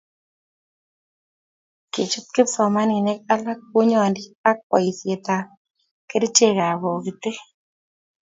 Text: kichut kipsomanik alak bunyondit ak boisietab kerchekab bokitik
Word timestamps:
kichut 1.93 2.25
kipsomanik 2.33 3.19
alak 3.33 3.59
bunyondit 3.71 4.29
ak 4.49 4.57
boisietab 4.69 5.45
kerchekab 6.09 6.75
bokitik 6.81 7.37